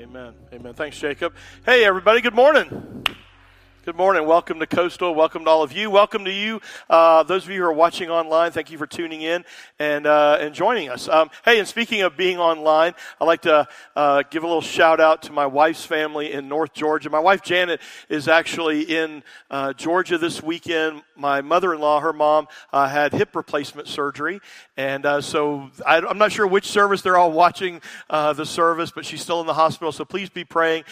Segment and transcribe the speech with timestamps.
[0.00, 0.34] Amen.
[0.52, 0.74] Amen.
[0.74, 1.34] Thanks, Jacob.
[1.66, 2.20] Hey, everybody.
[2.20, 3.04] Good morning.
[3.88, 4.26] Good morning.
[4.26, 5.14] Welcome to Coastal.
[5.14, 5.90] Welcome to all of you.
[5.90, 8.52] Welcome to you, uh, those of you who are watching online.
[8.52, 9.46] Thank you for tuning in
[9.78, 11.08] and uh, and joining us.
[11.08, 13.66] Um, hey, and speaking of being online, I'd like to
[13.96, 17.08] uh, give a little shout out to my wife's family in North Georgia.
[17.08, 17.80] My wife Janet
[18.10, 21.02] is actually in uh, Georgia this weekend.
[21.16, 24.40] My mother-in-law, her mom, uh, had hip replacement surgery,
[24.76, 27.80] and uh, so I, am not sure which service they're all watching
[28.10, 29.92] the service, but she's still in the hospital.
[29.92, 30.84] So please be praying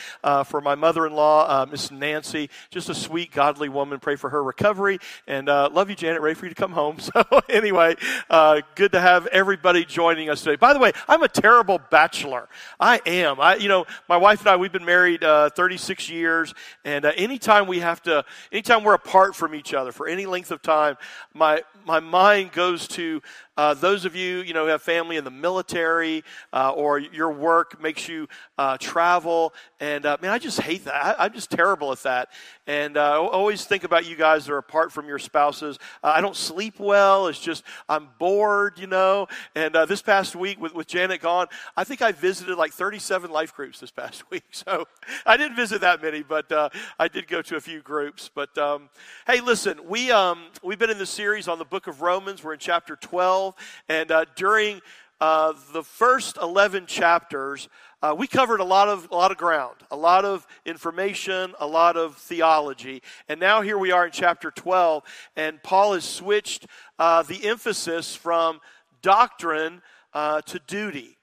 [0.46, 2.48] for my mother-in-law, Miss Nancy.
[2.70, 3.98] Just just a sweet, godly woman.
[3.98, 4.98] Pray for her recovery.
[5.26, 6.20] And uh, love you, Janet.
[6.20, 6.98] Ready for you to come home.
[7.16, 7.94] So, anyway,
[8.28, 10.56] uh, good to have everybody joining us today.
[10.56, 12.48] By the way, I'm a terrible bachelor.
[12.80, 13.40] I am.
[13.40, 16.52] I, you know, my wife and I, we've been married uh, 36 years.
[16.84, 20.50] And uh, anytime we have to, anytime we're apart from each other for any length
[20.50, 20.96] of time,
[21.32, 23.22] my, my mind goes to
[23.56, 27.32] uh, those of you, you know, who have family in the military uh, or your
[27.32, 29.54] work makes you uh, travel.
[29.80, 31.18] And uh, man, I just hate that.
[31.18, 32.28] I, am just terrible at that.
[32.66, 35.78] And uh, I always think about you guys that are apart from your spouses.
[36.02, 37.28] Uh, I don't sleep well.
[37.28, 39.26] It's just, I'm bored, you know.
[39.54, 41.46] And this past week with, with Janet gone,
[41.76, 44.44] I think I visited like 37 life groups this past week.
[44.50, 44.86] So
[45.24, 46.52] I didn't visit that many, but
[46.98, 48.30] I did go to a few groups.
[48.34, 48.90] But um,
[49.26, 52.44] hey, listen, we, um, we've been in the series on the book of Romans.
[52.44, 53.45] We're in chapter 12.
[53.46, 53.54] 12.
[53.88, 54.80] And uh, during
[55.20, 57.68] uh, the first 11 chapters,
[58.02, 61.66] uh, we covered a lot of a lot of ground, a lot of information, a
[61.66, 65.02] lot of theology, and now here we are in chapter 12,
[65.34, 66.66] and Paul has switched
[66.98, 68.60] uh, the emphasis from
[69.00, 69.80] doctrine
[70.12, 71.16] uh, to duty.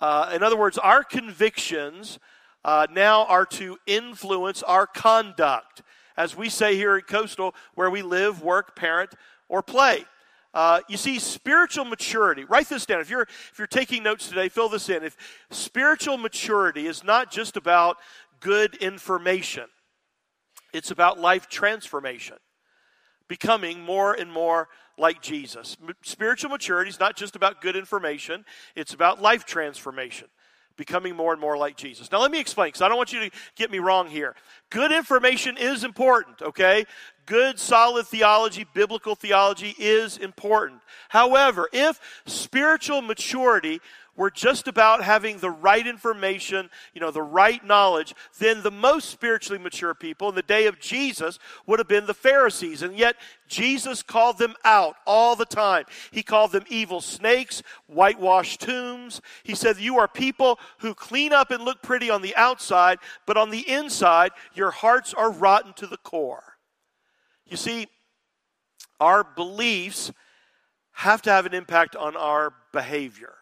[0.00, 2.18] Uh, in other words, our convictions
[2.64, 5.82] uh, now are to influence our conduct,
[6.16, 9.14] as we say here at Coastal, where we live, work, parent,
[9.48, 10.04] or play.
[10.54, 13.00] Uh, you see, spiritual maturity, write this down.
[13.00, 15.02] If you're, if you're taking notes today, fill this in.
[15.02, 15.16] If
[15.50, 17.96] spiritual maturity is not just about
[18.40, 19.64] good information,
[20.74, 22.36] it's about life transformation,
[23.28, 24.68] becoming more and more
[24.98, 25.76] like Jesus.
[26.02, 28.44] Spiritual maturity is not just about good information,
[28.76, 30.28] it's about life transformation
[30.84, 32.10] becoming more and more like Jesus.
[32.10, 34.34] Now, let me explain because I don't want you to get me wrong here.
[34.68, 36.86] Good information is important, okay?
[37.26, 40.80] good, solid theology, biblical theology is important.
[41.08, 43.80] However, if spiritual maturity
[44.16, 49.08] were just about having the right information, you know, the right knowledge, then the most
[49.08, 52.82] spiritually mature people in the day of Jesus would have been the Pharisees.
[52.82, 53.16] And yet,
[53.48, 55.84] Jesus called them out all the time.
[56.10, 59.22] He called them evil snakes, whitewashed tombs.
[59.44, 63.38] He said, You are people who clean up and look pretty on the outside, but
[63.38, 66.58] on the inside, your hearts are rotten to the core.
[67.46, 67.86] You see,
[69.00, 70.12] our beliefs
[70.92, 73.34] have to have an impact on our behavior.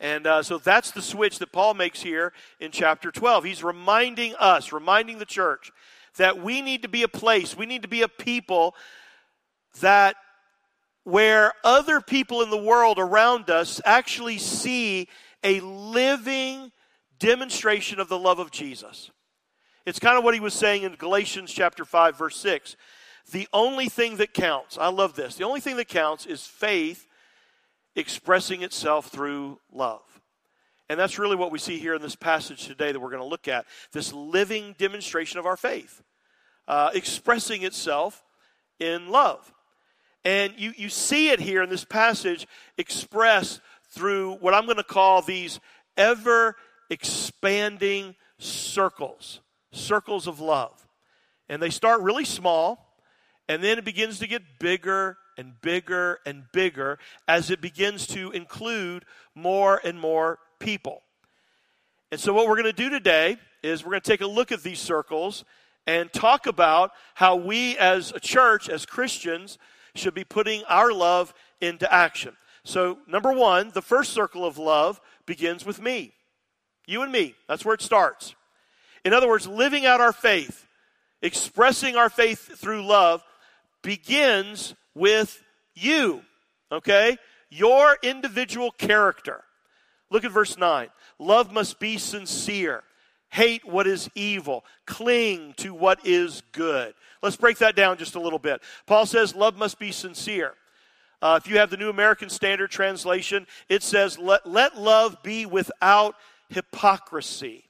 [0.00, 3.44] And uh, so that's the switch that Paul makes here in chapter 12.
[3.44, 5.70] He's reminding us, reminding the church,
[6.16, 8.74] that we need to be a place, we need to be a people
[9.80, 10.16] that
[11.04, 15.08] where other people in the world around us actually see
[15.42, 16.72] a living
[17.18, 19.10] demonstration of the love of Jesus.
[19.86, 22.76] It's kind of what he was saying in Galatians chapter 5 verse 6.
[23.32, 27.06] The only thing that counts, I love this, the only thing that counts is faith
[27.96, 30.02] expressing itself through love.
[30.88, 33.28] And that's really what we see here in this passage today that we're going to
[33.28, 36.02] look at this living demonstration of our faith,
[36.66, 38.24] uh, expressing itself
[38.80, 39.52] in love.
[40.24, 42.46] And you, you see it here in this passage
[42.76, 45.60] expressed through what I'm going to call these
[45.96, 46.56] ever
[46.90, 49.40] expanding circles,
[49.72, 50.86] circles of love.
[51.48, 52.90] And they start really small
[53.48, 58.30] and then it begins to get bigger and bigger and bigger as it begins to
[58.30, 61.02] include more and more people.
[62.12, 64.52] And so, what we're going to do today is we're going to take a look
[64.52, 65.44] at these circles
[65.86, 69.58] and talk about how we as a church, as Christians,
[69.94, 72.36] should be putting our love into action.
[72.64, 76.12] So, number one, the first circle of love begins with me.
[76.86, 77.34] You and me.
[77.48, 78.34] That's where it starts.
[79.04, 80.66] In other words, living out our faith,
[81.22, 83.24] expressing our faith through love,
[83.82, 85.42] begins with
[85.74, 86.22] you,
[86.70, 87.16] okay?
[87.50, 89.42] Your individual character.
[90.10, 90.88] Look at verse 9.
[91.18, 92.82] Love must be sincere.
[93.30, 94.64] Hate what is evil.
[94.86, 96.94] Cling to what is good.
[97.22, 98.60] Let's break that down just a little bit.
[98.86, 100.54] Paul says love must be sincere.
[101.22, 105.44] Uh, if you have the New American Standard Translation, it says, let, let love be
[105.44, 106.14] without
[106.48, 107.64] hypocrisy.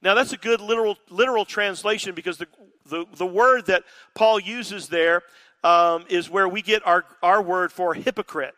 [0.00, 2.46] Now, that's a good literal, literal translation because the,
[2.88, 3.82] the, the word that
[4.14, 5.22] Paul uses there
[5.64, 8.54] um, is where we get our, our word for hypocrite,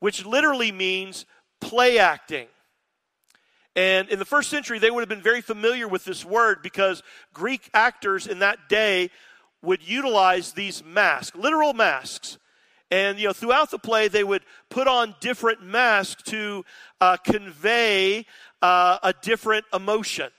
[0.00, 1.26] which literally means
[1.60, 2.46] play acting.
[3.76, 7.02] And in the first century, they would have been very familiar with this word because
[7.32, 9.10] Greek actors in that day
[9.62, 12.38] would utilize these masks, literal masks.
[12.90, 16.64] And, you know, throughout the play, they would put on different masks to
[17.00, 18.24] uh, convey
[18.62, 20.30] uh, a different emotion.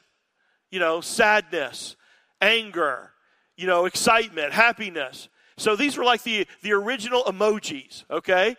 [0.72, 1.96] You know, sadness,
[2.42, 3.12] anger,
[3.56, 5.30] you know, excitement, happiness.
[5.60, 8.56] So these were like the, the original emojis, okay?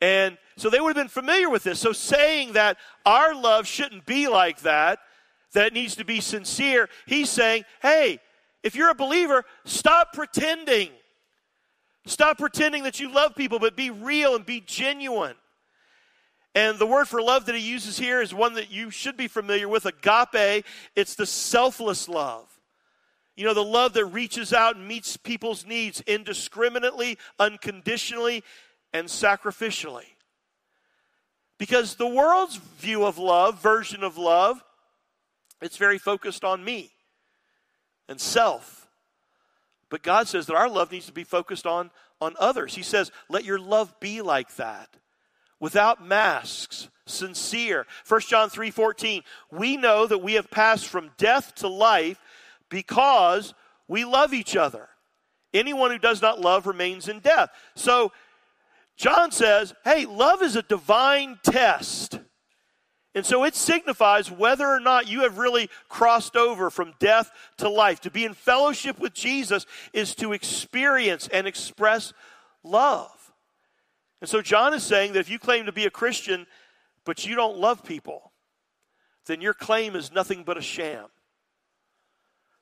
[0.00, 1.78] And so they would have been familiar with this.
[1.78, 2.76] So saying that
[3.06, 4.98] our love shouldn't be like that,
[5.52, 8.18] that it needs to be sincere, he's saying, hey,
[8.64, 10.90] if you're a believer, stop pretending.
[12.04, 15.36] Stop pretending that you love people, but be real and be genuine.
[16.56, 19.28] And the word for love that he uses here is one that you should be
[19.28, 20.64] familiar with agape.
[20.96, 22.49] It's the selfless love.
[23.36, 28.44] You know, the love that reaches out and meets people's needs indiscriminately, unconditionally,
[28.92, 30.06] and sacrificially.
[31.58, 34.62] Because the world's view of love, version of love,
[35.60, 36.90] it's very focused on me
[38.08, 38.88] and self.
[39.90, 41.90] But God says that our love needs to be focused on,
[42.20, 42.74] on others.
[42.74, 44.88] He says, let your love be like that,
[45.58, 47.86] without masks, sincere.
[48.08, 52.20] 1 John 3 14, we know that we have passed from death to life
[52.70, 53.52] because
[53.86, 54.88] we love each other.
[55.52, 57.50] Anyone who does not love remains in death.
[57.74, 58.12] So
[58.96, 62.20] John says, hey, love is a divine test.
[63.14, 67.68] And so it signifies whether or not you have really crossed over from death to
[67.68, 68.00] life.
[68.02, 72.12] To be in fellowship with Jesus is to experience and express
[72.62, 73.32] love.
[74.20, 76.46] And so John is saying that if you claim to be a Christian,
[77.04, 78.30] but you don't love people,
[79.26, 81.06] then your claim is nothing but a sham.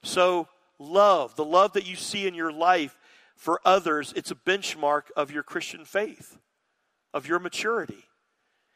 [0.02, 0.48] So,
[0.78, 2.96] love, the love that you see in your life,
[3.36, 6.38] for others, it's a benchmark of your Christian faith,
[7.14, 8.04] of your maturity.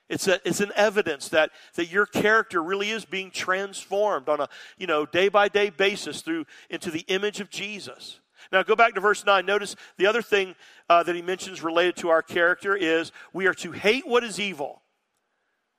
[0.08, 4.48] It's, a, it's an evidence that, that your character really is being transformed on a
[4.76, 8.20] you know day by day basis through into the image of Jesus.
[8.50, 9.46] Now go back to verse 9.
[9.46, 10.54] Notice the other thing
[10.90, 14.38] uh, that he mentions related to our character is we are to hate what is
[14.38, 14.82] evil.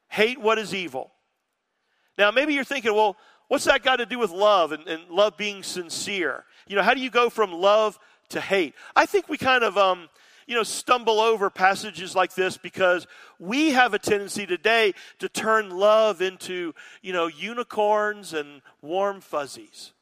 [0.08, 1.12] Hate what is evil.
[2.18, 3.18] Now maybe you're thinking, well,
[3.48, 6.46] what's that got to do with love and, and love being sincere?
[6.68, 8.00] You know, how do you go from love
[8.34, 8.76] to hate.
[8.96, 10.10] I think we kind of, um,
[10.46, 13.08] you know, stumble over passages like this because
[13.40, 19.94] we have a tendency today to turn love into, you know, unicorns and warm fuzzies,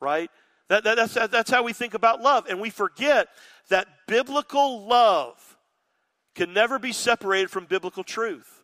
[0.00, 0.30] right?
[0.68, 2.46] That, that, that's, that's how we think about love.
[2.48, 3.28] And we forget
[3.68, 5.58] that biblical love
[6.34, 8.59] can never be separated from biblical truth.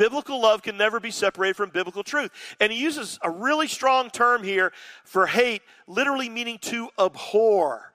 [0.00, 2.30] Biblical love can never be separated from biblical truth.
[2.58, 4.72] And he uses a really strong term here
[5.04, 7.92] for hate, literally meaning to abhor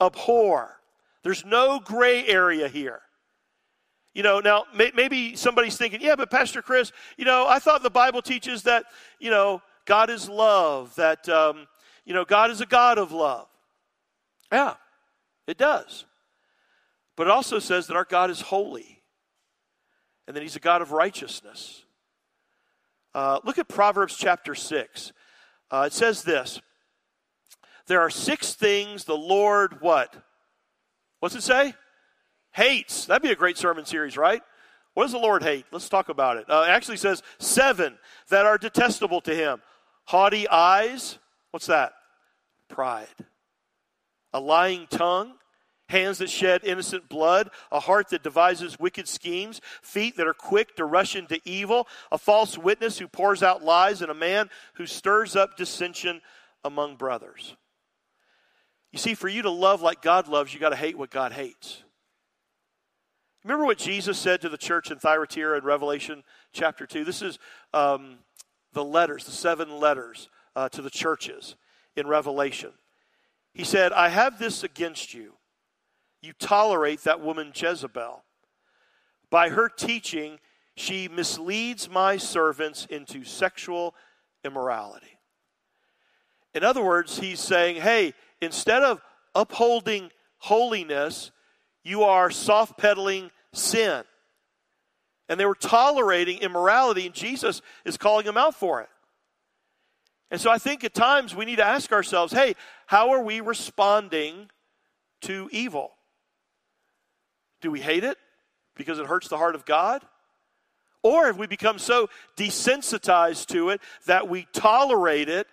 [0.00, 0.80] abhor.
[1.22, 3.02] There's no gray area here.
[4.14, 7.84] You know, now may, maybe somebody's thinking, yeah, but Pastor Chris, you know, I thought
[7.84, 8.86] the Bible teaches that,
[9.20, 11.68] you know, God is love, that, um,
[12.04, 13.46] you know, God is a God of love.
[14.50, 14.74] Yeah,
[15.46, 16.04] it does.
[17.14, 18.97] But it also says that our God is holy
[20.28, 21.84] and that He's a God of righteousness.
[23.14, 25.12] Uh, look at Proverbs chapter 6.
[25.72, 26.60] Uh, it says this
[27.88, 30.14] there are six things the Lord what?
[31.20, 31.74] What's it say?
[32.52, 33.06] Hates.
[33.06, 34.42] That'd be a great sermon series, right?
[34.94, 35.64] What does the Lord hate?
[35.72, 36.50] Let's talk about it.
[36.50, 37.98] Uh, it actually says seven
[38.28, 39.62] that are detestable to him
[40.04, 41.18] haughty eyes.
[41.50, 41.92] What's that?
[42.68, 43.06] Pride.
[44.32, 45.32] A lying tongue.
[45.88, 50.76] Hands that shed innocent blood, a heart that devises wicked schemes, feet that are quick
[50.76, 54.86] to rush into evil, a false witness who pours out lies, and a man who
[54.86, 56.20] stirs up dissension
[56.62, 57.56] among brothers.
[58.92, 61.32] You see, for you to love like God loves, you got to hate what God
[61.32, 61.82] hates.
[63.44, 67.04] Remember what Jesus said to the church in Thyatira in Revelation chapter 2?
[67.04, 67.38] This is
[67.72, 68.18] um,
[68.74, 71.54] the letters, the seven letters uh, to the churches
[71.96, 72.72] in Revelation.
[73.54, 75.37] He said, I have this against you.
[76.20, 78.24] You tolerate that woman Jezebel.
[79.30, 80.38] By her teaching,
[80.74, 83.94] she misleads my servants into sexual
[84.44, 85.18] immorality.
[86.54, 89.00] In other words, he's saying, hey, instead of
[89.34, 91.30] upholding holiness,
[91.84, 94.04] you are soft pedaling sin.
[95.28, 98.88] And they were tolerating immorality, and Jesus is calling them out for it.
[100.30, 102.54] And so I think at times we need to ask ourselves hey,
[102.86, 104.50] how are we responding
[105.22, 105.92] to evil?
[107.60, 108.18] Do we hate it
[108.76, 110.02] because it hurts the heart of God?
[111.02, 115.46] Or have we become so desensitized to it that we tolerate it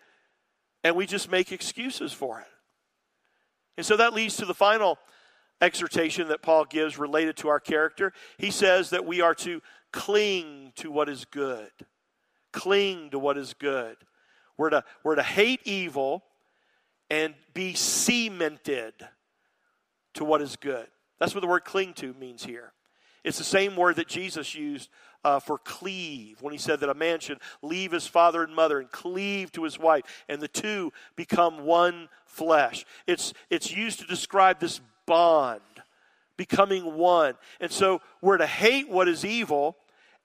[0.83, 2.47] and we just make excuses for it?
[3.77, 4.97] And so that leads to the final
[5.61, 8.13] exhortation that Paul gives related to our character.
[8.37, 11.71] He says that we are to cling to what is good.
[12.51, 13.97] cling to what is good.
[14.57, 16.23] We're to, we're to hate evil
[17.09, 18.93] and be cemented
[20.15, 20.87] to what is good.
[21.19, 22.73] That's what the word cling to means here.
[23.23, 24.89] It's the same word that Jesus used
[25.23, 28.79] uh, for cleave when he said that a man should leave his father and mother
[28.79, 32.85] and cleave to his wife, and the two become one flesh.
[33.07, 35.61] It's, it's used to describe this bond,
[36.37, 37.33] becoming one.
[37.59, 39.75] And so we're to hate what is evil,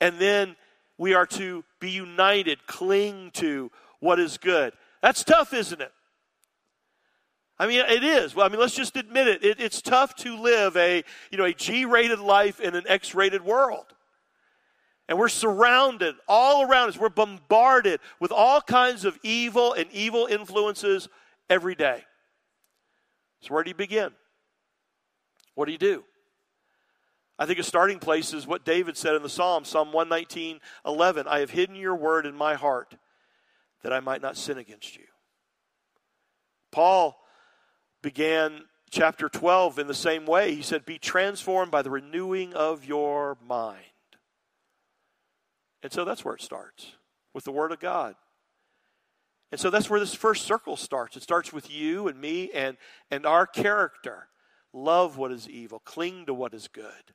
[0.00, 0.56] and then
[0.98, 3.70] we are to be united, cling to
[4.00, 4.74] what is good.
[5.00, 5.92] That's tough, isn't it?
[7.60, 8.34] I mean, it is.
[8.34, 9.44] Well, I mean, let's just admit it.
[9.44, 13.84] it it's tough to live a, you know, a G-rated life in an X-rated world.
[15.10, 16.96] And we're surrounded all around us.
[16.96, 21.10] We're bombarded with all kinds of evil and evil influences
[21.50, 22.04] every day.
[23.42, 24.12] So, where do you begin?
[25.54, 26.04] What do you do?
[27.38, 31.28] I think a starting place is what David said in the Psalm, Psalm 119, 11.
[31.28, 32.94] I have hidden your word in my heart
[33.82, 35.04] that I might not sin against you.
[36.72, 37.19] Paul
[38.02, 40.54] began chapter 12 in the same way.
[40.54, 43.84] He said, Be transformed by the renewing of your mind.
[45.82, 46.92] And so that's where it starts
[47.32, 48.14] with the Word of God.
[49.52, 51.16] And so that's where this first circle starts.
[51.16, 52.76] It starts with you and me and,
[53.10, 54.28] and our character.
[54.72, 57.14] Love what is evil, cling to what is good.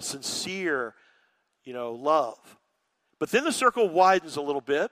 [0.00, 0.94] Sincere,
[1.64, 2.56] you know, love.
[3.18, 4.90] But then the circle widens a little bit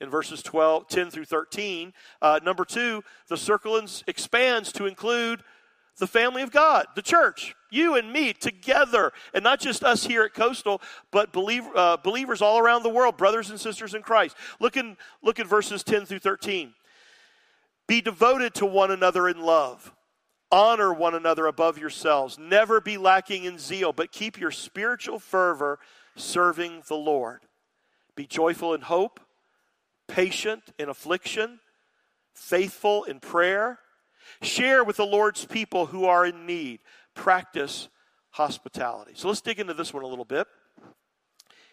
[0.00, 1.92] in verses 12, 10 through 13.
[2.22, 5.42] Uh, number two, the circle expands to include
[5.98, 10.22] the family of God, the church, you and me together, and not just us here
[10.22, 14.36] at Coastal, but believe, uh, believers all around the world, brothers and sisters in Christ.
[14.60, 16.72] Look, in, look at verses 10 through 13.
[17.88, 19.92] Be devoted to one another in love.
[20.50, 22.38] Honor one another above yourselves.
[22.38, 25.78] Never be lacking in zeal, but keep your spiritual fervor
[26.16, 27.40] serving the Lord.
[28.14, 29.20] Be joyful in hope
[30.08, 31.60] patient in affliction,
[32.34, 33.78] faithful in prayer.
[34.42, 36.80] Share with the Lord's people who are in need.
[37.14, 37.88] Practice
[38.30, 39.12] hospitality.
[39.14, 40.46] So let's dig into this one a little bit.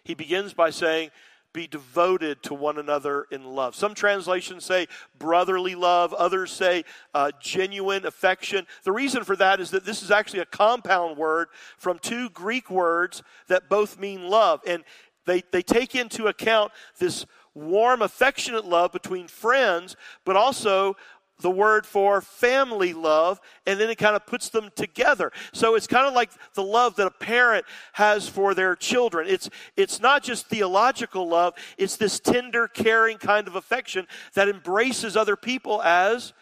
[0.03, 1.09] He begins by saying,
[1.55, 3.75] be devoted to one another in love.
[3.75, 4.87] Some translations say
[5.17, 8.67] brotherly love, others say uh, genuine affection.
[8.83, 12.69] The reason for that is that this is actually a compound word from two Greek
[12.69, 14.59] words that both mean love.
[14.67, 14.83] And
[15.25, 17.25] they, they take into account this
[17.55, 19.95] warm, affectionate love between friends,
[20.25, 20.95] but also
[21.39, 25.31] the word for family love, and then it kind of puts them together.
[25.53, 29.27] So it's kind of like the love that a parent has for their children.
[29.27, 35.17] It's, it's not just theological love, it's this tender, caring kind of affection that embraces
[35.17, 36.33] other people as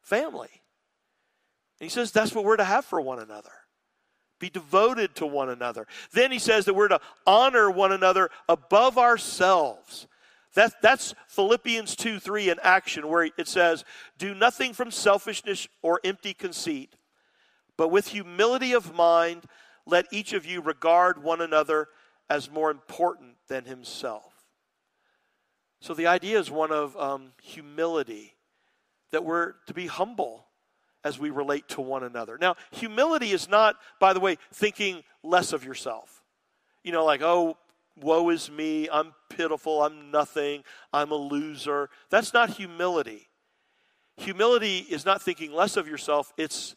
[0.00, 0.62] family.
[1.80, 3.50] And he says that's what we're to have for one another.
[4.40, 5.86] Be devoted to one another.
[6.12, 10.06] Then he says that we're to honor one another above ourselves.
[10.58, 13.84] That, that's Philippians 2 3 in action, where it says,
[14.18, 16.96] Do nothing from selfishness or empty conceit,
[17.76, 19.44] but with humility of mind,
[19.86, 21.86] let each of you regard one another
[22.28, 24.32] as more important than himself.
[25.80, 28.34] So the idea is one of um, humility,
[29.12, 30.46] that we're to be humble
[31.04, 32.36] as we relate to one another.
[32.36, 36.24] Now, humility is not, by the way, thinking less of yourself.
[36.82, 37.56] You know, like, oh,
[38.02, 41.90] woe is me, I'm pitiful, I'm nothing, I'm a loser.
[42.10, 43.28] That's not humility.
[44.16, 46.74] Humility is not thinking less of yourself, it's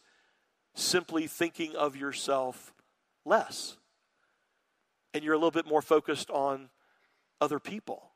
[0.74, 2.72] simply thinking of yourself
[3.24, 3.76] less.
[5.14, 6.70] And you're a little bit more focused on
[7.40, 8.10] other people.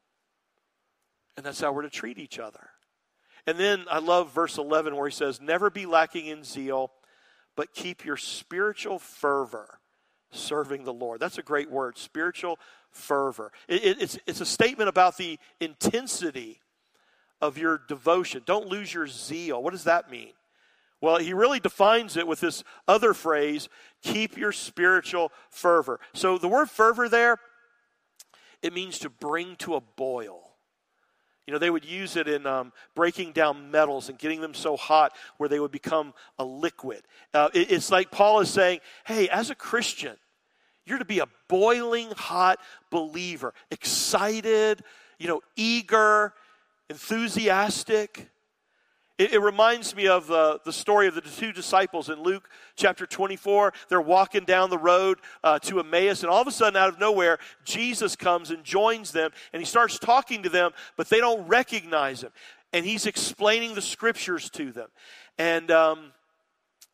[1.37, 2.71] And that's how we're to treat each other.
[3.47, 6.93] And then I love verse 11 where he says, Never be lacking in zeal,
[7.55, 9.79] but keep your spiritual fervor
[10.31, 11.21] serving the Lord.
[11.21, 12.59] That's a great word, spiritual
[12.91, 13.53] fervor.
[13.69, 16.61] It, it, it's, it's a statement about the intensity
[17.41, 18.43] of your devotion.
[18.47, 19.63] Don't lose your zeal.
[19.63, 20.33] What does that mean?
[21.01, 23.69] Well, he really defines it with this other phrase
[24.03, 26.01] keep your spiritual fervor.
[26.15, 27.39] So the word fervor there,
[28.63, 30.46] it means to bring to a boil.
[31.47, 34.77] You know, they would use it in um, breaking down metals and getting them so
[34.77, 37.03] hot where they would become a liquid.
[37.33, 40.17] Uh, it, it's like Paul is saying, hey, as a Christian,
[40.87, 42.59] you're to be a boiling hot
[42.91, 44.83] believer, excited,
[45.19, 46.33] you know, eager,
[46.91, 48.29] enthusiastic.
[49.19, 53.07] It, it reminds me of the, the story of the two disciples in Luke chapter
[53.07, 53.73] 24.
[53.89, 57.01] They're walking down the road uh, to Emmaus, and all of a sudden, out of
[57.01, 61.47] nowhere, Jesus comes and joins them, and he starts talking to them, but they don't
[61.49, 62.31] recognize him.
[62.73, 64.89] And he's explaining the scriptures to them.
[65.39, 66.13] And um,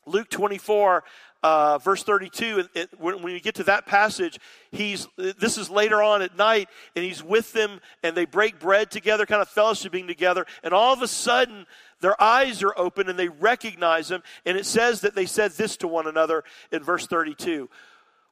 [0.07, 1.03] Luke 24,
[1.43, 4.39] uh, verse 32, it, when, when you get to that passage,
[4.71, 8.91] he's, this is later on at night, and he's with them, and they break bread
[8.91, 11.67] together, kind of fellowshipping together, and all of a sudden,
[12.01, 14.23] their eyes are open and they recognize him.
[14.45, 17.71] And it says that they said this to one another in verse 32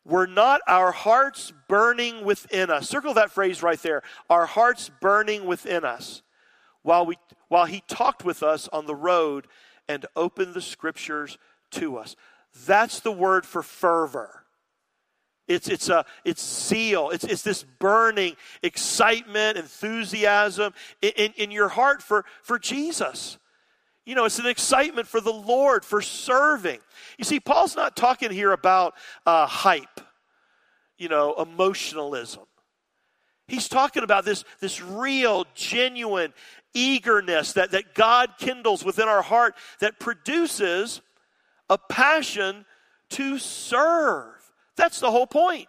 [0.04, 2.88] Were not our hearts burning within us?
[2.88, 4.02] Circle that phrase right there.
[4.28, 6.22] Our hearts burning within us
[6.82, 7.16] while, we,
[7.48, 9.46] while he talked with us on the road
[9.88, 11.38] and opened the scriptures
[11.70, 12.16] to us.
[12.66, 14.44] That's the word for fervor.
[15.48, 17.10] It's, it's, a, it's zeal.
[17.10, 23.36] It's, it's this burning excitement, enthusiasm in, in, in your heart for, for Jesus.
[24.06, 26.78] You know, it's an excitement for the Lord, for serving.
[27.18, 28.94] You see, Paul's not talking here about
[29.26, 30.00] uh, hype,
[30.98, 32.44] you know, emotionalism.
[33.48, 36.32] He's talking about this, this real, genuine
[36.74, 41.00] eagerness that, that God kindles within our heart that produces
[41.70, 42.66] a passion
[43.10, 44.34] to serve.
[44.76, 45.68] That's the whole point.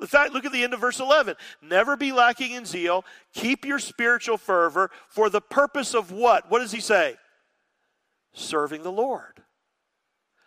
[0.00, 1.36] In fact, look at the end of verse 11.
[1.62, 3.04] Never be lacking in zeal.
[3.34, 6.50] Keep your spiritual fervor for the purpose of what?
[6.50, 7.16] What does he say?
[8.32, 9.42] Serving the Lord.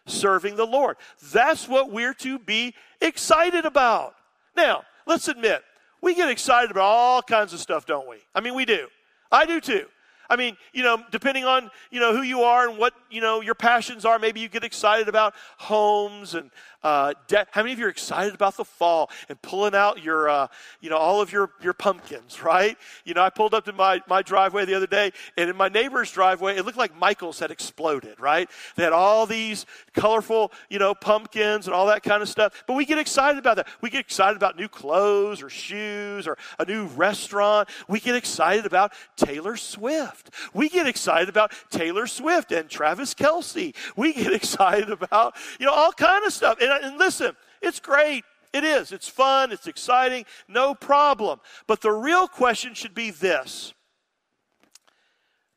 [0.08, 0.98] Serving the Lord.
[1.32, 4.16] That's what we're to be excited about.
[4.58, 5.64] Now, let's admit,
[6.02, 8.18] we get excited about all kinds of stuff, don't we?
[8.34, 8.88] I mean, we do.
[9.32, 9.86] I do too.
[10.30, 13.42] I mean, you know, depending on, you know, who you are and what, you know,
[13.42, 16.52] your passions are, maybe you get excited about homes and
[16.86, 20.30] uh, de- how many of you are excited about the fall and pulling out your,
[20.30, 20.48] uh,
[20.82, 22.78] you know, all of your, your pumpkins, right?
[23.06, 25.68] You know, I pulled up to my, my driveway the other day, and in my
[25.68, 28.48] neighbor's driveway, it looked like Michael's had exploded, right?
[28.76, 32.64] They had all these colorful, you know, pumpkins and all that kind of stuff.
[32.68, 33.68] But we get excited about that.
[33.82, 37.68] We get excited about new clothes or shoes or a new restaurant.
[37.88, 40.30] We get excited about Taylor Swift.
[40.54, 43.76] We get excited about Taylor Swift and Travis Kelce.
[43.96, 46.60] We get excited about, you know, all kind of stuff.
[46.62, 48.24] And and listen, it's great.
[48.54, 48.92] It is.
[48.92, 49.52] It's fun.
[49.52, 50.26] It's exciting.
[50.48, 51.42] No problem.
[51.68, 53.74] But the real question should be this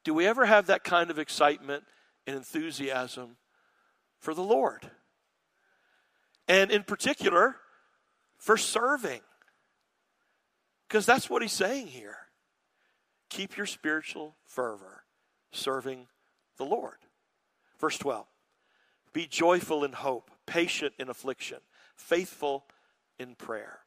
[0.04, 1.84] Do we ever have that kind of excitement
[2.26, 3.36] and enthusiasm
[4.18, 4.90] for the Lord?
[6.48, 7.56] And in particular,
[8.38, 9.20] for serving.
[10.88, 12.16] Because that's what he's saying here.
[13.28, 15.04] Keep your spiritual fervor
[15.52, 16.06] serving
[16.56, 16.96] the Lord.
[17.78, 18.26] Verse 12
[19.18, 21.58] Be joyful in hope patient in affliction,
[21.96, 22.66] faithful
[23.18, 23.80] in prayer.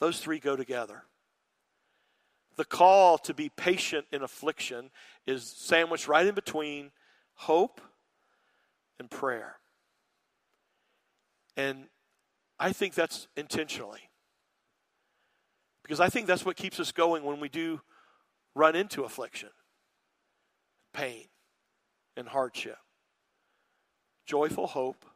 [0.00, 1.04] Those three go together.
[2.56, 4.90] The call to be patient in affliction
[5.28, 6.90] is sandwiched right in between
[7.34, 7.80] hope
[8.98, 9.58] and prayer.
[11.56, 11.84] And
[12.58, 14.10] I think that's intentionally.
[15.84, 17.80] Because I think that's what keeps us going when we do
[18.56, 19.50] run into affliction,
[20.92, 21.26] pain,
[22.16, 22.78] and hardship.
[24.28, 25.06] Joyful hope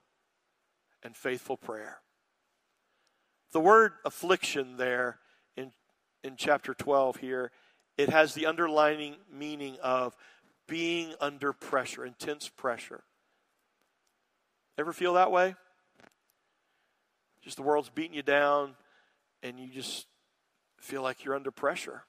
[1.03, 1.98] and faithful prayer.
[3.53, 5.18] The word affliction there
[5.55, 5.72] in,
[6.25, 7.51] in chapter 12 here,
[7.98, 10.16] it has the underlining meaning of
[10.66, 13.03] being under pressure, intense pressure.
[14.79, 15.57] Ever feel that way?
[17.42, 18.77] Just the world's beating you down
[19.42, 20.07] and you just
[20.81, 22.05] feel like you're under pressure.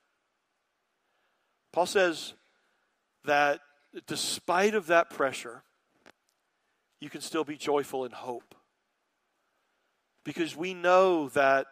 [1.73, 2.33] Paul says
[3.25, 3.59] that
[4.07, 5.63] despite of that pressure,
[7.03, 8.55] you can still be joyful in hope
[10.23, 11.67] because we know that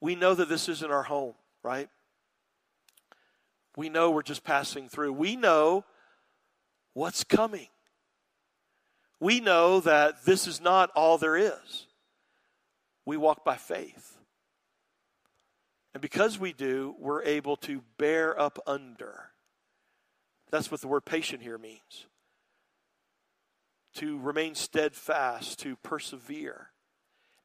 [0.00, 1.90] we know that this isn't our home, right?
[3.76, 5.12] We know we're just passing through.
[5.12, 5.84] We know
[6.94, 7.68] what's coming.
[9.20, 11.86] We know that this is not all there is.
[13.04, 14.16] We walk by faith.
[15.92, 19.30] And because we do, we're able to bear up under.
[20.50, 22.06] That's what the word patient here means.
[23.98, 26.68] To remain steadfast, to persevere.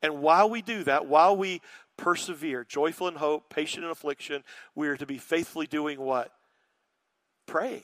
[0.04, 1.62] And while we do that, while we
[1.98, 4.44] persevere, joyful in hope, patient in affliction,
[4.76, 6.32] we are to be faithfully doing what?
[7.48, 7.84] Praying.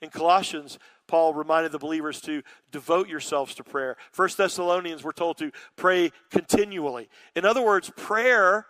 [0.00, 3.98] In Colossians, Paul reminded the believers to devote yourselves to prayer.
[4.12, 7.10] First Thessalonians, we're told to pray continually.
[7.36, 8.64] In other words, prayer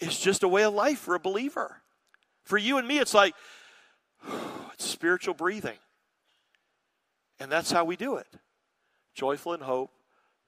[0.00, 1.80] is just a way of life for a believer.
[2.42, 3.34] For you and me, it's like
[4.72, 5.78] it's spiritual breathing.
[7.40, 8.28] And that's how we do it.
[9.14, 9.90] Joyful in hope,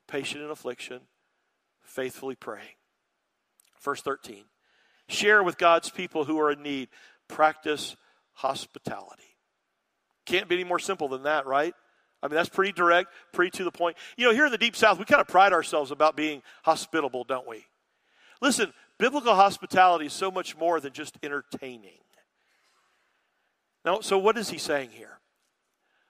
[0.06, 1.00] patient in affliction,
[1.82, 2.76] faithfully praying.
[3.80, 4.44] Verse 13
[5.08, 6.88] share with God's people who are in need,
[7.28, 7.96] practice
[8.32, 9.36] hospitality.
[10.24, 11.74] Can't be any more simple than that, right?
[12.22, 13.96] I mean, that's pretty direct, pretty to the point.
[14.16, 17.24] You know, here in the Deep South, we kind of pride ourselves about being hospitable,
[17.24, 17.64] don't we?
[18.40, 22.00] Listen, biblical hospitality is so much more than just entertaining.
[23.84, 25.15] Now, so what is he saying here?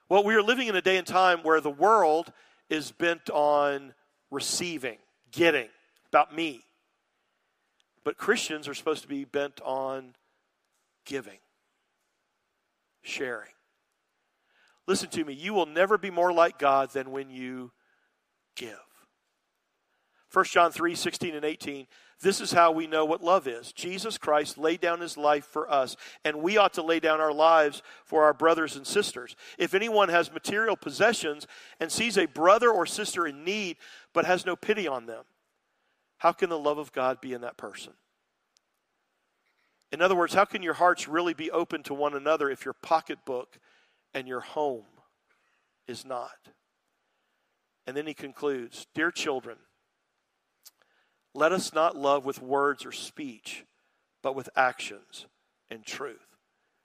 [0.09, 2.31] Well, we are living in a day and time where the world
[2.69, 3.93] is bent on
[4.31, 4.97] receiving,
[5.31, 5.67] getting,
[6.07, 6.61] about me.
[8.05, 10.15] But Christians are supposed to be bent on
[11.05, 11.39] giving,
[13.01, 13.51] sharing.
[14.87, 17.71] Listen to me, you will never be more like God than when you
[18.55, 18.79] give.
[20.31, 21.87] 1 John 3 16 and 18.
[22.21, 23.71] This is how we know what love is.
[23.71, 27.33] Jesus Christ laid down his life for us, and we ought to lay down our
[27.33, 29.35] lives for our brothers and sisters.
[29.59, 31.45] If anyone has material possessions
[31.79, 33.77] and sees a brother or sister in need,
[34.13, 35.25] but has no pity on them,
[36.17, 37.93] how can the love of God be in that person?
[39.91, 42.73] In other words, how can your hearts really be open to one another if your
[42.73, 43.59] pocketbook
[44.13, 44.85] and your home
[45.87, 46.49] is not?
[47.85, 49.57] And then he concludes Dear children,
[51.37, 53.63] let us not love with words or speech,
[54.23, 55.27] but with actions
[55.69, 56.35] and truth.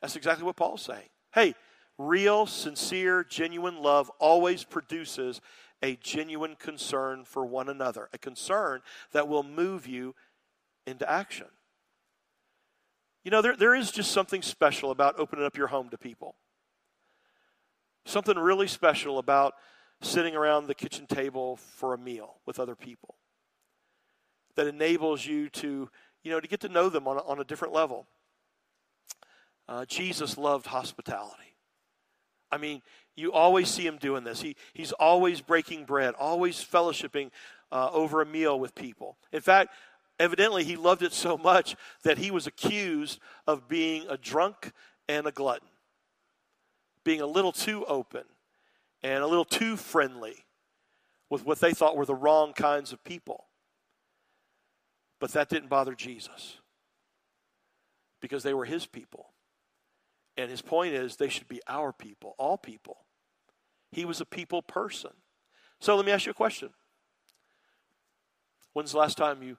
[0.02, 1.08] That's exactly what Paul's saying.
[1.32, 1.54] Hey,
[1.96, 5.40] real, sincere, genuine love always produces
[5.82, 10.14] a genuine concern for one another, a concern that will move you
[10.86, 11.46] into action.
[13.24, 16.34] You know, there, there is just something special about opening up your home to people.
[18.04, 19.54] Something really special about
[20.02, 23.14] sitting around the kitchen table for a meal with other people
[24.56, 25.88] that enables you to,
[26.22, 28.06] you know, to get to know them on a, on a different level.
[29.68, 31.54] Uh, Jesus loved hospitality.
[32.50, 32.82] I mean,
[33.16, 34.42] you always see him doing this.
[34.42, 37.30] He, he's always breaking bread, always fellowshipping
[37.70, 39.16] uh, over a meal with people.
[39.32, 39.72] In fact,
[40.18, 44.72] evidently, he loved it so much that he was accused of being a drunk
[45.08, 45.68] and a glutton,
[47.04, 48.24] being a little too open
[49.02, 50.44] and a little too friendly
[51.30, 53.46] with what they thought were the wrong kinds of people.
[55.22, 56.56] But that didn't bother Jesus
[58.20, 59.28] because they were his people.
[60.36, 63.04] And his point is they should be our people, all people.
[63.92, 65.12] He was a people person.
[65.80, 66.70] So let me ask you a question.
[68.72, 69.58] When's the last time you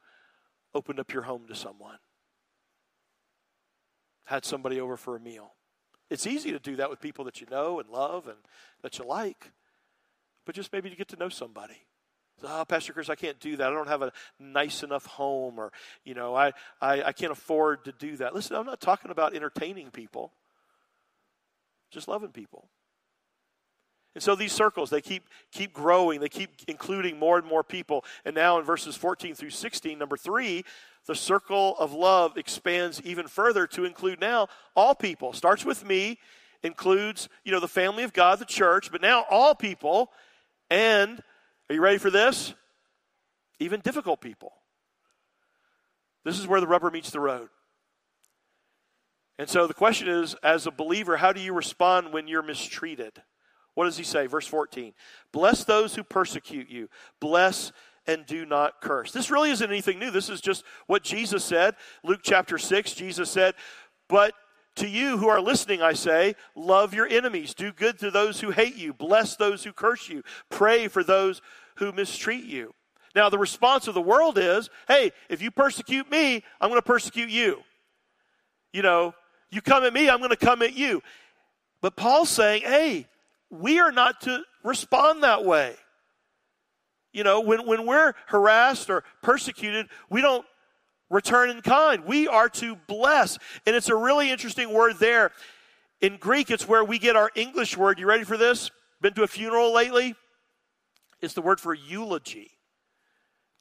[0.75, 1.99] opened up your home to someone?
[4.25, 5.53] Had somebody over for a meal?
[6.09, 8.39] It's easy to do that with people that you know and love and
[8.81, 9.53] that you like,
[10.45, 11.85] but just maybe to get to know somebody.
[12.43, 13.67] Oh, Pastor Chris, I can't do that.
[13.67, 15.71] I don't have a nice enough home, or,
[16.03, 18.33] you know, I, I, I can't afford to do that.
[18.33, 20.33] Listen, I'm not talking about entertaining people,
[21.91, 22.67] just loving people.
[24.15, 26.19] And so these circles, they keep, keep growing.
[26.19, 28.05] They keep including more and more people.
[28.25, 30.65] And now in verses 14 through 16, number three,
[31.07, 35.33] the circle of love expands even further to include now all people.
[35.33, 36.19] Starts with me,
[36.61, 40.11] includes, you know, the family of God, the church, but now all people.
[40.69, 41.21] And
[41.73, 42.53] are you ready for this?
[43.59, 44.53] Even difficult people.
[46.23, 47.49] This is where the rubber meets the road.
[49.39, 53.23] And so the question is as a believer, how do you respond when you're mistreated?
[53.73, 54.27] What does he say?
[54.27, 54.93] Verse 14
[55.31, 57.71] Bless those who persecute you, bless
[58.05, 59.11] and do not curse.
[59.11, 60.11] This really isn't anything new.
[60.11, 61.73] This is just what Jesus said.
[62.03, 63.55] Luke chapter 6, Jesus said,
[64.07, 64.35] But
[64.75, 68.51] to you who are listening, I say, love your enemies, do good to those who
[68.51, 71.41] hate you, bless those who curse you, pray for those
[71.75, 72.73] who mistreat you.
[73.15, 76.85] Now, the response of the world is hey, if you persecute me, I'm going to
[76.85, 77.61] persecute you.
[78.71, 79.13] You know,
[79.51, 81.01] you come at me, I'm going to come at you.
[81.81, 83.07] But Paul's saying, hey,
[83.51, 85.75] we are not to respond that way.
[87.11, 90.45] You know, when, when we're harassed or persecuted, we don't
[91.11, 92.05] return in kind.
[92.05, 93.37] We are to bless.
[93.67, 95.31] And it's a really interesting word there.
[96.01, 97.99] In Greek, it's where we get our English word.
[97.99, 98.71] You ready for this?
[98.99, 100.15] Been to a funeral lately?
[101.23, 102.51] It's the word for eulogy.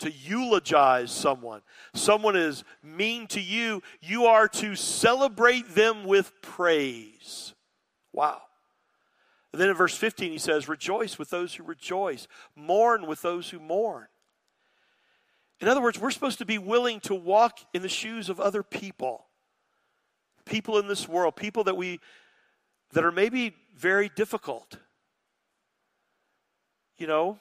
[0.01, 1.63] To eulogize someone.
[1.95, 7.55] Someone is mean to you, you are to celebrate them with praise.
[8.13, 8.43] Wow.
[9.53, 13.51] And then in verse 15, he says, Rejoice with those who rejoice, mourn with those
[13.51, 14.09] who mourn.
[15.61, 18.65] In other words, we're supposed to be willing to walk in the shoes of other
[18.65, 19.27] people.
[20.47, 22.01] People in this world, people that we
[22.91, 24.79] that are maybe very difficult.
[26.99, 27.39] You know,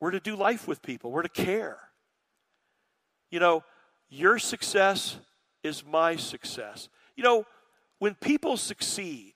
[0.00, 1.10] we're to do life with people.
[1.10, 1.78] We're to care.
[3.30, 3.64] You know,
[4.08, 5.18] your success
[5.62, 6.88] is my success.
[7.16, 7.44] You know,
[7.98, 9.32] when people succeed,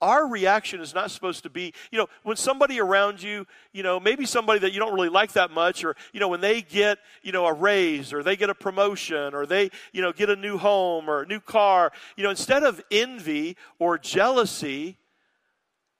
[0.00, 3.98] our reaction is not supposed to be, you know, when somebody around you, you know,
[3.98, 6.98] maybe somebody that you don't really like that much, or, you know, when they get,
[7.22, 10.36] you know, a raise, or they get a promotion, or they, you know, get a
[10.36, 14.98] new home or a new car, you know, instead of envy or jealousy,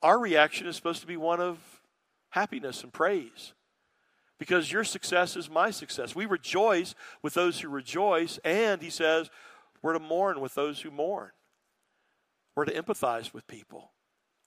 [0.02, 1.58] our reaction is supposed to be one of
[2.28, 3.54] happiness and praise.
[4.38, 6.14] Because your success is my success.
[6.14, 9.30] We rejoice with those who rejoice, and he says,
[9.82, 11.30] we're to mourn with those who mourn.
[12.56, 13.92] We're to empathize with people.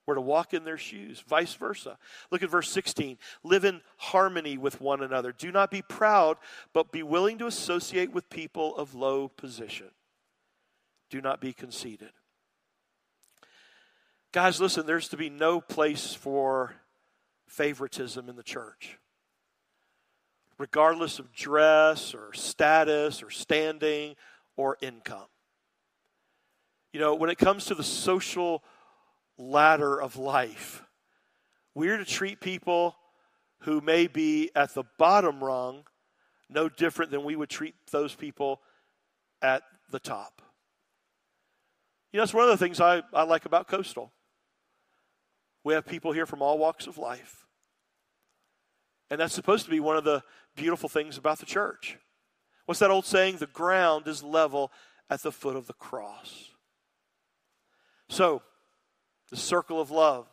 [0.06, 1.98] We're to walk in their shoes, vice versa.
[2.32, 3.18] Look at verse 16.
[3.44, 5.34] Live in harmony with one another.
[5.34, 6.38] Do not be proud,
[6.74, 9.92] but be willing to associate with people of low position.
[11.10, 12.12] Do not be conceited.
[14.32, 16.76] Guys, listen, there's to be no place for
[17.48, 18.98] favoritism in the church.
[20.58, 24.16] Regardless of dress or status or standing
[24.56, 25.28] or income.
[26.94, 28.64] You know, when it comes to the social
[29.38, 30.84] ladder of life,
[31.76, 32.96] we're to treat people
[33.62, 35.84] who may be at the bottom rung
[36.50, 38.62] no different than we would treat those people
[39.42, 40.42] at the top.
[42.12, 44.12] You know, it's one of the things I, I like about Coastal.
[45.64, 47.47] We have people here from all walks of life.
[49.10, 50.24] And that's supposed to be one of the
[50.56, 51.98] beautiful things about the church.
[52.66, 53.38] What's that old saying?
[53.38, 54.72] The ground is level
[55.10, 56.50] at the foot of the cross.
[58.10, 58.42] So,
[59.30, 60.28] the circle of love,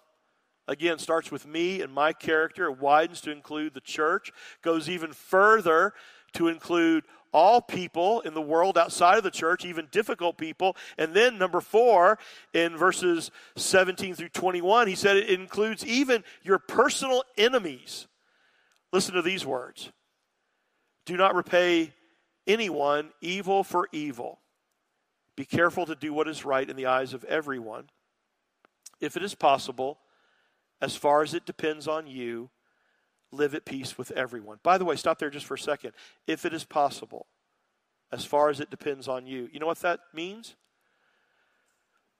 [0.67, 2.67] again, starts with me and my character.
[2.67, 4.31] It widens to include the church,
[4.63, 5.93] goes even further
[6.35, 10.77] to include all people in the world outside of the church, even difficult people.
[10.97, 12.19] And then, number four,
[12.53, 18.07] in verses 17 through 21, he said it includes even your personal enemies.
[18.95, 19.91] Listen to these words
[21.05, 21.93] Do not repay
[22.47, 24.39] anyone evil for evil.
[25.35, 27.91] Be careful to do what is right in the eyes of everyone.
[29.01, 29.99] If it is possible,
[30.81, 32.51] as far as it depends on you,
[33.33, 34.61] live at peace with everyone.
[34.63, 35.91] By the way, stop there just for a second.
[36.29, 37.27] If it is possible,
[38.13, 39.49] as far as it depends on you.
[39.53, 40.55] You know what that means?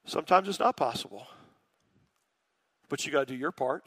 [0.07, 1.29] Sometimes it's not possible.
[2.89, 3.87] But you got to do your part.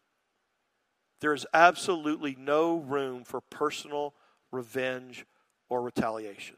[1.21, 4.13] there is absolutely no room for personal
[4.51, 5.25] revenge
[5.69, 6.57] or retaliation.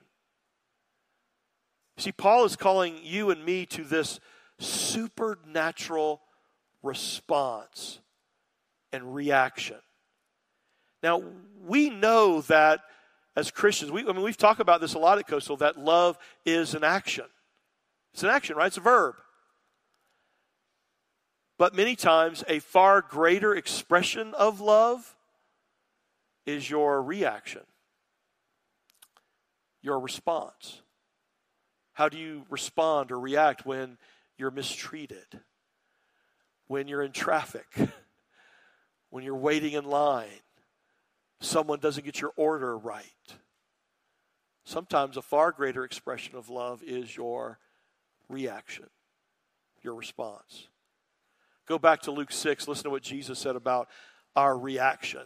[1.98, 4.20] See, Paul is calling you and me to this
[4.60, 6.22] supernatural
[6.82, 8.00] response
[8.92, 9.78] and reaction.
[11.04, 11.22] Now,
[11.66, 12.82] we know that
[13.36, 16.18] as Christians, we, I mean, we've talked about this a lot at Coastal that love
[16.46, 17.26] is an action.
[18.14, 18.68] It's an action, right?
[18.68, 19.16] It's a verb.
[21.58, 25.16] But many times, a far greater expression of love
[26.46, 27.62] is your reaction,
[29.82, 30.82] your response.
[31.94, 33.98] How do you respond or react when
[34.38, 35.42] you're mistreated,
[36.68, 37.68] when you're in traffic,
[39.12, 40.42] when you're waiting in line,
[41.40, 43.06] someone doesn't get your order right.
[44.66, 47.60] Sometimes a far greater expression of love is your
[48.28, 48.90] reaction,
[49.84, 50.68] your response.
[51.68, 53.88] Go back to Luke 6, listen to what Jesus said about
[54.36, 55.24] our reaction.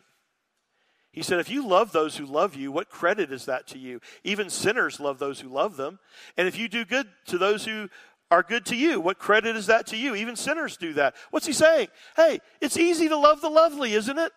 [1.11, 3.99] He said, If you love those who love you, what credit is that to you?
[4.23, 5.99] Even sinners love those who love them.
[6.37, 7.89] And if you do good to those who
[8.29, 10.13] are good to you, what credit is that to you?
[10.13, 11.15] Even sinners do that.
[11.31, 11.87] What's he saying?
[12.15, 14.31] Hey, it's easy to love the lovely, isn't it?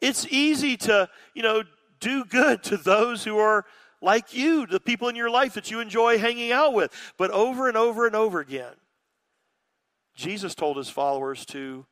[0.00, 1.64] It's easy to, you know,
[2.00, 3.64] do good to those who are
[4.00, 6.92] like you, the people in your life that you enjoy hanging out with.
[7.18, 8.72] But over and over and over again,
[10.14, 11.86] Jesus told his followers to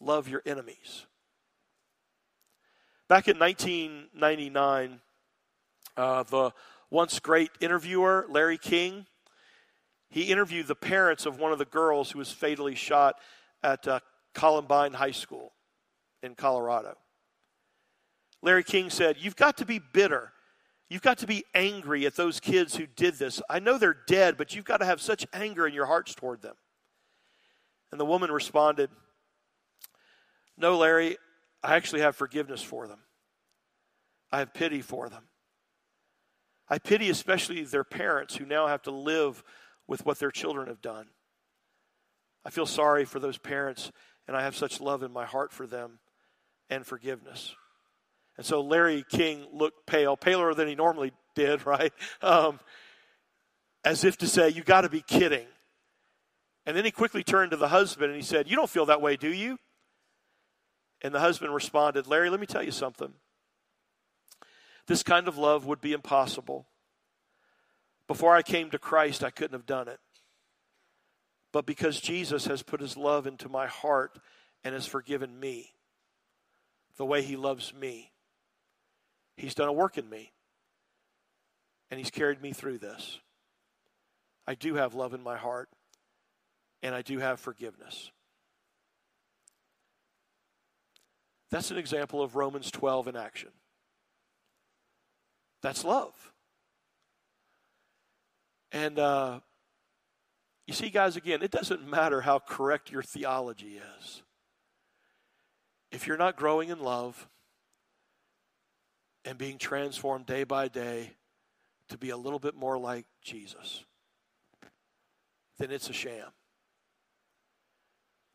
[0.00, 1.06] love your enemies.
[3.08, 5.00] Back in 1999,
[5.96, 6.52] uh, the
[6.90, 9.06] once great interviewer, Larry King,
[10.08, 13.16] he interviewed the parents of one of the girls who was fatally shot
[13.62, 14.00] at uh,
[14.34, 15.52] Columbine High School
[16.22, 16.96] in Colorado.
[18.42, 20.32] Larry King said, You've got to be bitter.
[20.88, 23.40] You've got to be angry at those kids who did this.
[23.48, 26.42] I know they're dead, but you've got to have such anger in your hearts toward
[26.42, 26.56] them.
[27.92, 28.90] And the woman responded,
[30.56, 31.18] No, Larry,
[31.62, 33.00] I actually have forgiveness for them.
[34.32, 35.24] I have pity for them.
[36.68, 39.44] I pity especially their parents who now have to live
[39.86, 41.08] with what their children have done.
[42.44, 43.92] I feel sorry for those parents,
[44.26, 45.98] and I have such love in my heart for them
[46.70, 47.54] and forgiveness.
[48.38, 51.92] And so Larry King looked pale, paler than he normally did, right?
[52.22, 52.58] Um,
[53.84, 55.46] as if to say, You got to be kidding.
[56.64, 59.02] And then he quickly turned to the husband and he said, You don't feel that
[59.02, 59.58] way, do you?
[61.00, 63.12] And the husband responded, Larry, let me tell you something.
[64.86, 66.66] This kind of love would be impossible.
[68.06, 70.00] Before I came to Christ, I couldn't have done it.
[71.52, 74.18] But because Jesus has put his love into my heart
[74.64, 75.72] and has forgiven me
[76.96, 78.12] the way He loves me.
[79.36, 80.32] He's done a work in me,
[81.90, 83.18] and He's carried me through this.
[84.46, 85.68] I do have love in my heart,
[86.82, 88.10] and I do have forgiveness.
[91.50, 93.50] That's an example of Romans 12 in action.
[95.62, 96.14] That's love.
[98.72, 99.40] And uh,
[100.66, 104.22] you see, guys, again, it doesn't matter how correct your theology is.
[105.92, 107.28] If you're not growing in love
[109.26, 111.12] and being transformed day by day
[111.90, 113.84] to be a little bit more like Jesus,
[115.58, 116.30] then it's a sham.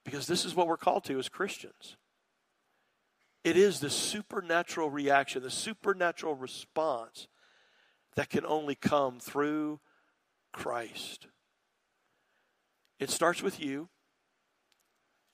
[0.07, 1.97] Because this is what we're called to as Christians.
[3.43, 7.27] It is the supernatural reaction, the supernatural response
[8.15, 9.81] that can only come through
[10.53, 11.27] Christ.
[13.01, 13.89] It starts with you.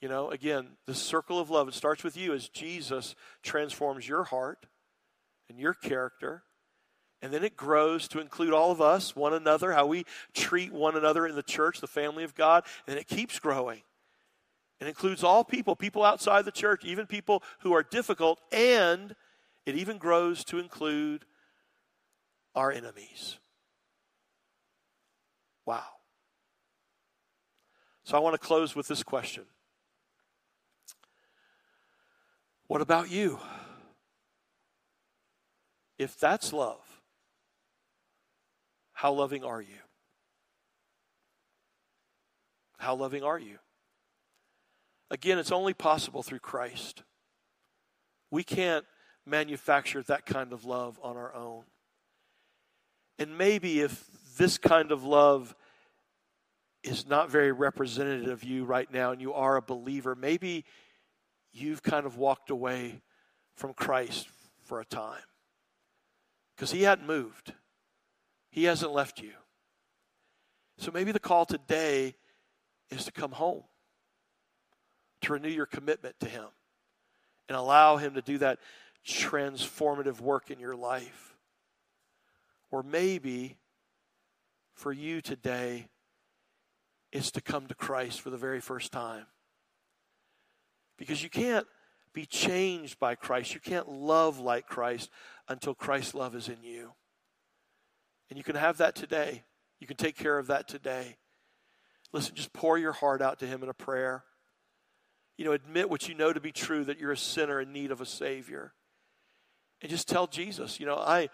[0.02, 4.24] You know, again, the circle of love, it starts with you as Jesus transforms your
[4.24, 4.66] heart
[5.50, 6.42] and your character.
[7.22, 10.98] And then it grows to include all of us, one another, how we treat one
[10.98, 12.64] another in the church, the family of God.
[12.88, 13.84] And it keeps growing.
[14.84, 18.42] It includes all people, people outside the church, even people who are difficult.
[18.52, 19.16] And
[19.66, 21.24] it even grows to include
[22.54, 23.40] our enemies.
[25.66, 25.86] Wow.
[28.04, 29.46] So I want to close with this question
[32.68, 33.40] What about you?
[35.98, 37.02] If that's love,
[38.92, 39.80] how loving are you?
[42.80, 43.60] How loving are you?
[45.14, 47.04] Again, it's only possible through Christ.
[48.32, 48.84] We can't
[49.28, 51.66] manufacture that kind of love on our own.
[53.20, 55.54] And maybe if this kind of love
[56.82, 60.66] is not very representative of you right now and you are a believer, maybe
[61.52, 63.00] you've kind of walked away
[63.56, 64.28] from Christ
[64.64, 65.22] for a time
[66.56, 67.54] because he hadn't moved,
[68.50, 69.34] he hasn't left you.
[70.80, 72.16] So maybe the call today
[72.90, 73.62] is to come home,
[75.24, 76.46] to renew your commitment to him,
[77.50, 78.60] and allow him to do that
[79.06, 81.36] transformative work in your life.
[82.72, 83.58] Or maybe
[84.74, 85.88] for you today,
[87.14, 89.28] is to come to Christ for the very first time.
[90.98, 91.68] Because you can't
[92.12, 93.54] be changed by Christ.
[93.54, 95.10] You can't love like Christ
[95.48, 96.94] until Christ's love is in you.
[98.30, 99.44] And you can have that today.
[99.80, 101.18] You can take care of that today.
[102.12, 104.24] Listen, just pour your heart out to Him in a prayer.
[105.38, 107.92] You know, admit what you know to be true that you're a sinner in need
[107.92, 108.74] of a Savior.
[109.82, 111.30] And just tell Jesus, you know, I,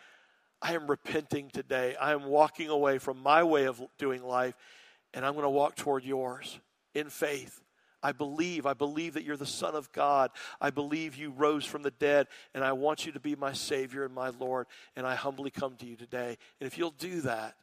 [0.61, 1.95] I am repenting today.
[1.99, 4.55] I am walking away from my way of doing life
[5.13, 6.59] and I'm going to walk toward yours
[6.93, 7.61] in faith.
[8.01, 10.31] I believe, I believe that you're the Son of God.
[10.61, 14.05] I believe you rose from the dead, and I want you to be my Savior
[14.05, 16.37] and my Lord, and I humbly come to you today.
[16.61, 17.55] And if you'll do that,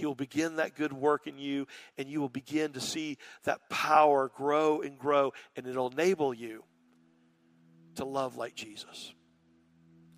[0.00, 1.66] He will begin that good work in you,
[1.98, 6.64] and you will begin to see that power grow and grow, and it'll enable you
[7.96, 9.12] to love like Jesus.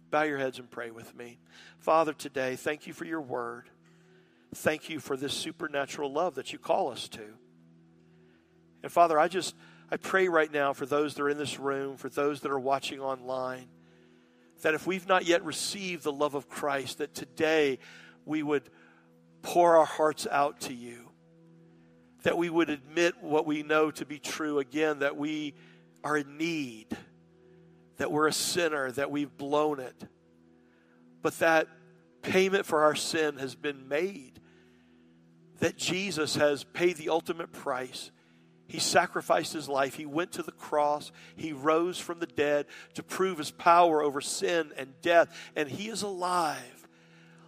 [0.09, 1.41] Bow your heads and pray with me.
[1.81, 3.71] Father, today, thank you for your word.
[4.55, 7.25] Thank you for this supernatural love that you call us to.
[8.85, 9.57] And Father, I just
[9.91, 12.61] I pray right now for those that are in this room, for those that are
[12.61, 13.67] watching online,
[14.63, 17.81] that if we've not yet received the love of Christ, that today
[18.25, 18.71] we would
[19.43, 21.11] pour our hearts out to you.
[22.23, 25.55] That we would admit what we know to be true again, that we
[26.05, 26.87] are in need,
[27.97, 30.05] that we're a sinner, that we've blown it.
[31.21, 31.69] But that
[32.23, 34.33] payment for our sin has been made
[35.63, 38.11] that Jesus has paid the ultimate price.
[38.67, 39.95] He sacrificed his life.
[39.95, 41.13] He went to the cross.
[41.37, 45.29] He rose from the dead to prove his power over sin and death.
[45.55, 46.89] And he is alive.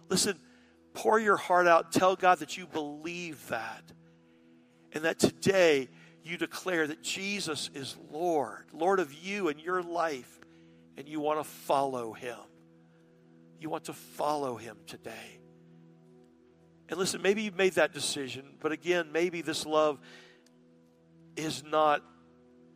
[0.07, 0.39] Listen,
[0.95, 1.91] pour your heart out.
[1.91, 3.83] Tell God that you believe that.
[4.93, 5.89] And that today
[6.23, 10.39] you declare that Jesus is Lord, Lord of you and your life.
[10.97, 12.37] And you want to follow him.
[13.59, 15.39] You want to follow him today.
[16.87, 19.99] And listen, maybe you've made that decision, but again, maybe this love
[21.35, 22.03] is not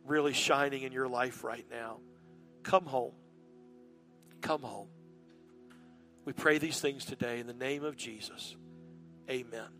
[0.04, 1.98] really shining in your life right now.
[2.62, 3.12] Come home.
[4.40, 4.88] Come home.
[6.24, 8.56] We pray these things today in the name of Jesus.
[9.28, 9.79] Amen.